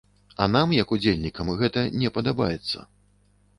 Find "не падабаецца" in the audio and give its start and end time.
2.01-2.77